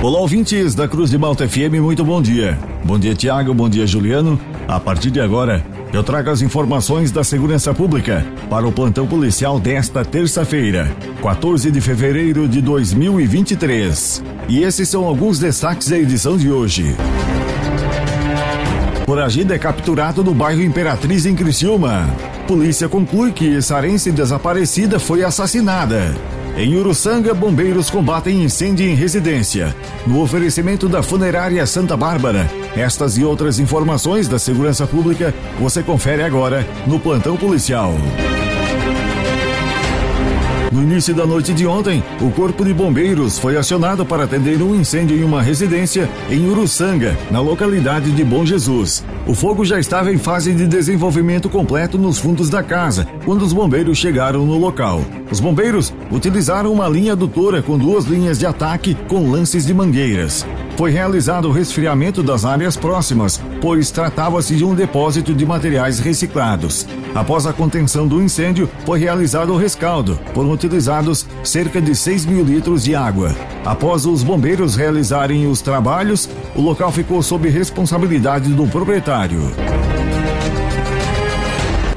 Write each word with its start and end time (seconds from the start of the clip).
Olá, 0.00 0.20
ouvintes 0.20 0.76
da 0.76 0.86
Cruz 0.86 1.10
de 1.10 1.18
Malta 1.18 1.48
FM, 1.48 1.80
muito 1.82 2.04
bom 2.04 2.22
dia. 2.22 2.56
Bom 2.84 2.96
dia, 3.00 3.16
Tiago, 3.16 3.52
bom 3.52 3.68
dia, 3.68 3.84
Juliano. 3.84 4.38
A 4.68 4.78
partir 4.78 5.10
de 5.10 5.20
agora, 5.20 5.66
eu 5.92 6.04
trago 6.04 6.30
as 6.30 6.40
informações 6.40 7.10
da 7.10 7.24
Segurança 7.24 7.74
Pública 7.74 8.24
para 8.48 8.64
o 8.64 8.70
plantão 8.70 9.08
policial 9.08 9.58
desta 9.58 10.04
terça-feira, 10.04 10.88
14 11.20 11.72
de 11.72 11.80
fevereiro 11.80 12.46
de 12.46 12.62
2023. 12.62 14.22
E 14.48 14.62
esses 14.62 14.88
são 14.88 15.04
alguns 15.04 15.40
destaques 15.40 15.88
da 15.88 15.98
edição 15.98 16.36
de 16.36 16.48
hoje. 16.48 16.94
Foragido 19.04 19.52
é 19.52 19.58
capturado 19.58 20.22
no 20.22 20.32
bairro 20.32 20.62
Imperatriz, 20.62 21.26
em 21.26 21.34
Criciúma. 21.34 22.08
Polícia 22.46 22.88
conclui 22.88 23.32
que 23.32 23.60
sarense 23.60 24.12
desaparecida 24.12 25.00
foi 25.00 25.24
assassinada. 25.24 26.14
Em 26.58 26.76
Uruçanga, 26.76 27.32
bombeiros 27.32 27.88
combatem 27.88 28.42
incêndio 28.42 28.84
em 28.84 28.92
residência. 28.92 29.72
No 30.04 30.20
oferecimento 30.20 30.88
da 30.88 31.04
funerária 31.04 31.64
Santa 31.64 31.96
Bárbara. 31.96 32.50
Estas 32.76 33.16
e 33.16 33.22
outras 33.22 33.60
informações 33.60 34.26
da 34.26 34.40
segurança 34.40 34.84
pública 34.84 35.32
você 35.60 35.84
confere 35.84 36.24
agora 36.24 36.66
no 36.84 36.98
plantão 36.98 37.36
policial. 37.36 37.94
No 40.78 40.84
início 40.84 41.12
da 41.12 41.26
noite 41.26 41.52
de 41.52 41.66
ontem, 41.66 42.04
o 42.20 42.30
Corpo 42.30 42.64
de 42.64 42.72
Bombeiros 42.72 43.36
foi 43.36 43.56
acionado 43.56 44.06
para 44.06 44.22
atender 44.22 44.62
um 44.62 44.76
incêndio 44.76 45.18
em 45.18 45.24
uma 45.24 45.42
residência 45.42 46.08
em 46.30 46.48
Uruçanga, 46.48 47.18
na 47.32 47.40
localidade 47.40 48.12
de 48.12 48.22
Bom 48.22 48.46
Jesus. 48.46 49.04
O 49.26 49.34
fogo 49.34 49.64
já 49.64 49.80
estava 49.80 50.12
em 50.12 50.18
fase 50.18 50.54
de 50.54 50.68
desenvolvimento 50.68 51.48
completo 51.48 51.98
nos 51.98 52.20
fundos 52.20 52.48
da 52.48 52.62
casa, 52.62 53.08
quando 53.24 53.42
os 53.42 53.52
bombeiros 53.52 53.98
chegaram 53.98 54.46
no 54.46 54.56
local. 54.56 55.04
Os 55.28 55.40
bombeiros 55.40 55.92
utilizaram 56.12 56.72
uma 56.72 56.88
linha 56.88 57.14
adutora 57.14 57.60
com 57.60 57.76
duas 57.76 58.04
linhas 58.04 58.38
de 58.38 58.46
ataque 58.46 58.96
com 59.08 59.32
lances 59.32 59.66
de 59.66 59.74
mangueiras. 59.74 60.46
Foi 60.78 60.92
realizado 60.92 61.48
o 61.48 61.50
resfriamento 61.50 62.22
das 62.22 62.44
áreas 62.44 62.76
próximas, 62.76 63.42
pois 63.60 63.90
tratava-se 63.90 64.54
de 64.54 64.64
um 64.64 64.76
depósito 64.76 65.34
de 65.34 65.44
materiais 65.44 65.98
reciclados. 65.98 66.86
Após 67.16 67.46
a 67.46 67.52
contenção 67.52 68.06
do 68.06 68.22
incêndio, 68.22 68.70
foi 68.86 69.00
realizado 69.00 69.52
o 69.52 69.56
rescaldo. 69.56 70.16
Foram 70.32 70.52
utilizados 70.52 71.26
cerca 71.42 71.82
de 71.82 71.96
6 71.96 72.26
mil 72.26 72.44
litros 72.44 72.84
de 72.84 72.94
água. 72.94 73.34
Após 73.64 74.06
os 74.06 74.22
bombeiros 74.22 74.76
realizarem 74.76 75.48
os 75.48 75.60
trabalhos, 75.60 76.30
o 76.54 76.60
local 76.60 76.92
ficou 76.92 77.24
sob 77.24 77.48
responsabilidade 77.48 78.52
do 78.52 78.64
proprietário. 78.68 79.50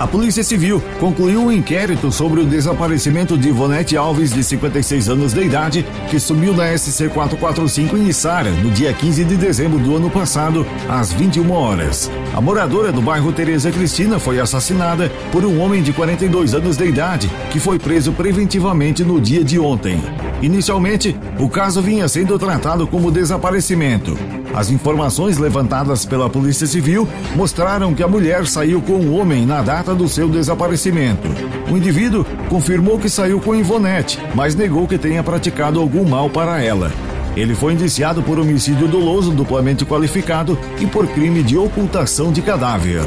A 0.00 0.06
Polícia 0.06 0.42
Civil 0.42 0.82
concluiu 0.98 1.42
um 1.42 1.52
inquérito 1.52 2.10
sobre 2.10 2.40
o 2.40 2.46
desaparecimento 2.46 3.36
de 3.36 3.50
Ivonete 3.50 3.98
Alves, 3.98 4.32
de 4.32 4.42
56 4.42 5.10
anos 5.10 5.34
de 5.34 5.42
idade, 5.42 5.86
que 6.08 6.18
sumiu 6.18 6.54
na 6.54 6.74
SC 6.74 7.10
445 7.10 7.98
em 7.98 8.08
Içara 8.08 8.50
no 8.50 8.70
dia 8.70 8.94
15 8.94 9.24
de 9.24 9.36
dezembro 9.36 9.78
do 9.78 9.94
ano 9.94 10.08
passado, 10.08 10.66
às 10.88 11.12
21 11.12 11.52
horas. 11.52 12.10
A 12.32 12.40
moradora 12.40 12.90
do 12.90 13.02
bairro 13.02 13.30
Tereza 13.30 13.70
Cristina 13.70 14.18
foi 14.18 14.40
assassinada 14.40 15.12
por 15.30 15.44
um 15.44 15.60
homem 15.60 15.82
de 15.82 15.92
42 15.92 16.54
anos 16.54 16.78
de 16.78 16.86
idade, 16.86 17.30
que 17.50 17.60
foi 17.60 17.78
preso 17.78 18.10
preventivamente 18.14 19.04
no 19.04 19.20
dia 19.20 19.44
de 19.44 19.58
ontem. 19.58 20.00
Inicialmente, 20.42 21.14
o 21.38 21.48
caso 21.48 21.82
vinha 21.82 22.08
sendo 22.08 22.38
tratado 22.38 22.86
como 22.86 23.10
desaparecimento. 23.10 24.16
As 24.54 24.70
informações 24.70 25.38
levantadas 25.38 26.04
pela 26.04 26.30
Polícia 26.30 26.66
Civil 26.66 27.06
mostraram 27.36 27.94
que 27.94 28.02
a 28.02 28.08
mulher 28.08 28.46
saiu 28.46 28.80
com 28.80 28.94
um 28.94 29.18
homem 29.18 29.44
na 29.44 29.60
data 29.60 29.94
do 29.94 30.08
seu 30.08 30.28
desaparecimento. 30.28 31.28
O 31.70 31.76
indivíduo 31.76 32.24
confirmou 32.48 32.98
que 32.98 33.08
saiu 33.08 33.38
com 33.40 33.54
Ivonete, 33.54 34.18
mas 34.34 34.54
negou 34.54 34.88
que 34.88 34.98
tenha 34.98 35.22
praticado 35.22 35.78
algum 35.78 36.08
mal 36.08 36.30
para 36.30 36.62
ela. 36.62 36.90
Ele 37.36 37.54
foi 37.54 37.74
indiciado 37.74 38.22
por 38.22 38.38
homicídio 38.38 38.88
doloso 38.88 39.30
duplamente 39.30 39.84
qualificado 39.84 40.58
e 40.80 40.86
por 40.86 41.06
crime 41.06 41.42
de 41.42 41.56
ocultação 41.56 42.32
de 42.32 42.42
cadáver. 42.42 43.02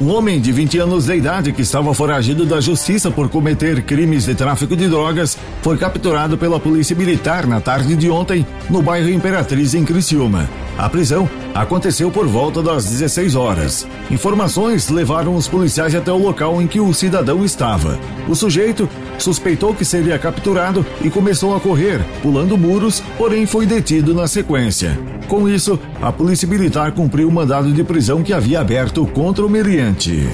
Um 0.00 0.08
homem 0.14 0.40
de 0.40 0.50
20 0.50 0.78
anos 0.78 1.04
de 1.04 1.14
idade 1.14 1.52
que 1.52 1.60
estava 1.60 1.92
foragido 1.92 2.46
da 2.46 2.58
justiça 2.58 3.10
por 3.10 3.28
cometer 3.28 3.82
crimes 3.82 4.24
de 4.24 4.34
tráfico 4.34 4.74
de 4.74 4.88
drogas 4.88 5.36
foi 5.60 5.76
capturado 5.76 6.38
pela 6.38 6.58
Polícia 6.58 6.96
Militar 6.96 7.46
na 7.46 7.60
tarde 7.60 7.94
de 7.94 8.08
ontem 8.08 8.46
no 8.70 8.80
bairro 8.80 9.10
Imperatriz, 9.10 9.74
em 9.74 9.84
Criciúma. 9.84 10.48
A 10.78 10.88
prisão 10.88 11.28
aconteceu 11.54 12.10
por 12.10 12.26
volta 12.26 12.62
das 12.62 12.86
16 12.86 13.34
horas. 13.34 13.86
Informações 14.10 14.88
levaram 14.88 15.36
os 15.36 15.46
policiais 15.46 15.94
até 15.94 16.10
o 16.10 16.16
local 16.16 16.62
em 16.62 16.66
que 16.66 16.80
o 16.80 16.94
cidadão 16.94 17.44
estava. 17.44 17.98
O 18.26 18.34
sujeito 18.34 18.88
suspeitou 19.18 19.74
que 19.74 19.84
seria 19.84 20.18
capturado 20.18 20.84
e 21.02 21.10
começou 21.10 21.54
a 21.54 21.60
correr, 21.60 22.00
pulando 22.22 22.56
muros, 22.56 23.02
porém 23.18 23.44
foi 23.44 23.66
detido 23.66 24.14
na 24.14 24.26
sequência. 24.26 24.98
Com 25.30 25.48
isso, 25.48 25.78
a 26.02 26.10
Polícia 26.10 26.48
Militar 26.48 26.90
cumpriu 26.90 27.28
o 27.28 27.32
mandado 27.32 27.72
de 27.72 27.84
prisão 27.84 28.20
que 28.20 28.32
havia 28.32 28.58
aberto 28.58 29.06
contra 29.06 29.46
o 29.46 29.48
meliante. 29.48 30.28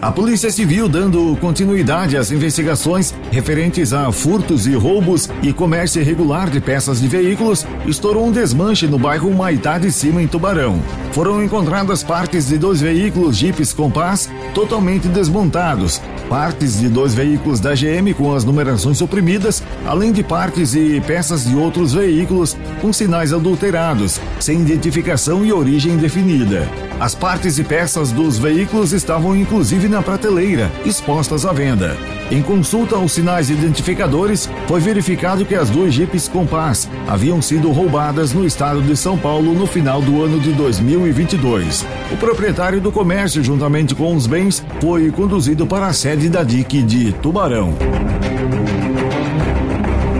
A 0.00 0.10
Polícia 0.10 0.50
Civil, 0.50 0.88
dando 0.88 1.36
continuidade 1.38 2.16
às 2.16 2.30
investigações 2.30 3.14
referentes 3.30 3.92
a 3.92 4.10
furtos 4.10 4.66
e 4.66 4.72
roubos 4.72 5.28
e 5.42 5.52
comércio 5.52 6.00
irregular 6.00 6.48
de 6.48 6.62
peças 6.62 6.98
de 6.98 7.08
veículos, 7.08 7.66
estourou 7.84 8.26
um 8.26 8.32
desmanche 8.32 8.86
no 8.86 8.98
bairro 8.98 9.34
Maitá 9.34 9.76
de 9.76 9.92
Cima, 9.92 10.22
em 10.22 10.26
Tubarão. 10.26 10.80
Foram 11.12 11.44
encontradas 11.44 12.02
partes 12.02 12.46
de 12.46 12.56
dois 12.56 12.80
veículos 12.80 13.36
Jeeps 13.36 13.74
Compass 13.74 14.30
totalmente 14.54 15.08
desmontados, 15.08 16.00
partes 16.28 16.78
de 16.78 16.88
dois 16.88 17.14
veículos 17.14 17.58
da 17.58 17.74
GM 17.74 18.12
com 18.16 18.34
as 18.34 18.44
numerações 18.44 18.98
suprimidas, 18.98 19.62
além 19.86 20.12
de 20.12 20.22
partes 20.22 20.74
e 20.74 21.00
peças 21.00 21.44
de 21.44 21.56
outros 21.56 21.92
veículos 21.92 22.56
com 22.80 22.92
sinais 22.92 23.32
adulterados, 23.32 24.20
sem 24.38 24.60
identificação 24.60 25.44
e 25.44 25.52
origem 25.52 25.96
definida. 25.96 26.68
As 27.00 27.14
partes 27.14 27.58
e 27.58 27.64
peças 27.64 28.10
dos 28.10 28.38
veículos 28.38 28.92
estavam 28.92 29.36
inclusive 29.36 29.88
na 29.88 30.02
prateleira, 30.02 30.70
expostas 30.84 31.46
à 31.46 31.52
venda. 31.52 31.96
Em 32.30 32.42
consulta 32.42 32.96
aos 32.96 33.12
sinais 33.12 33.48
identificadores, 33.48 34.50
foi 34.66 34.80
verificado 34.80 35.46
que 35.46 35.54
as 35.54 35.70
duas 35.70 35.94
Jeeps 35.94 36.28
Compass 36.28 36.88
haviam 37.06 37.40
sido 37.40 37.70
roubadas 37.70 38.32
no 38.32 38.44
estado 38.44 38.82
de 38.82 38.96
São 38.96 39.16
Paulo 39.16 39.54
no 39.54 39.66
final 39.66 40.02
do 40.02 40.22
ano 40.22 40.40
de 40.40 40.52
2022. 40.52 41.86
O 42.12 42.16
proprietário 42.16 42.80
do 42.80 42.90
comércio, 42.90 43.42
juntamente 43.42 43.94
com 43.94 44.14
os 44.14 44.26
bens, 44.26 44.62
foi 44.80 45.10
conduzido 45.10 45.66
para 45.66 45.86
a 45.86 45.92
sede 45.92 46.17
da 46.26 46.42
DIC 46.42 46.82
de 46.82 47.12
Tubarão. 47.12 47.74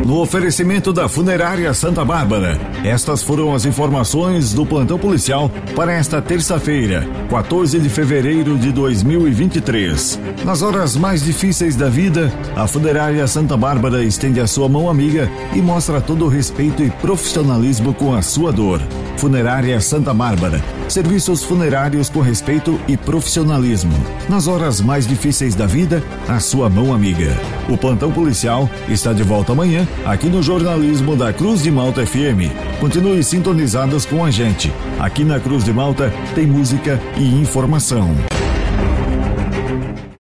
No 0.08 0.22
oferecimento 0.22 0.90
da 0.90 1.06
Funerária 1.06 1.74
Santa 1.74 2.02
Bárbara, 2.02 2.58
estas 2.82 3.22
foram 3.22 3.54
as 3.54 3.66
informações 3.66 4.54
do 4.54 4.64
plantão 4.64 4.98
policial 4.98 5.50
para 5.76 5.92
esta 5.92 6.22
terça-feira, 6.22 7.06
14 7.28 7.78
de 7.78 7.90
fevereiro 7.90 8.56
de 8.56 8.72
2023. 8.72 10.18
Nas 10.46 10.62
horas 10.62 10.96
mais 10.96 11.22
difíceis 11.22 11.76
da 11.76 11.90
vida, 11.90 12.32
a 12.56 12.66
Funerária 12.66 13.26
Santa 13.26 13.54
Bárbara 13.54 14.02
estende 14.02 14.40
a 14.40 14.46
sua 14.46 14.66
mão 14.66 14.88
amiga 14.88 15.30
e 15.54 15.60
mostra 15.60 16.00
todo 16.00 16.24
o 16.24 16.28
respeito 16.28 16.82
e 16.82 16.90
profissionalismo 16.90 17.92
com 17.92 18.14
a 18.14 18.22
sua 18.22 18.50
dor. 18.50 18.80
Funerária 19.18 19.78
Santa 19.80 20.14
Bárbara. 20.14 20.62
Serviços 20.88 21.42
funerários 21.42 22.08
com 22.08 22.20
respeito 22.20 22.80
e 22.88 22.96
profissionalismo. 22.96 23.92
Nas 24.28 24.46
horas 24.46 24.80
mais 24.80 25.06
difíceis 25.06 25.54
da 25.54 25.66
vida, 25.66 26.02
a 26.26 26.40
sua 26.40 26.70
mão 26.70 26.94
amiga. 26.94 27.36
O 27.68 27.76
plantão 27.76 28.10
policial 28.12 28.70
está 28.88 29.12
de 29.12 29.22
volta 29.22 29.52
amanhã 29.52 29.86
aqui 30.04 30.28
no 30.28 30.42
jornalismo 30.42 31.16
da 31.16 31.32
Cruz 31.32 31.62
de 31.62 31.70
Malta 31.70 32.06
FM. 32.06 32.50
Continue 32.80 33.22
sintonizados 33.22 34.04
com 34.04 34.24
a 34.24 34.30
gente. 34.30 34.72
Aqui 34.98 35.24
na 35.24 35.40
Cruz 35.40 35.64
de 35.64 35.72
Malta 35.72 36.12
tem 36.34 36.46
música 36.46 37.00
e 37.16 37.40
informação. 37.40 38.27